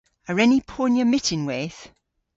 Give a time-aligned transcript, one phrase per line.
[0.29, 1.81] A wren ni ponya myttinweyth?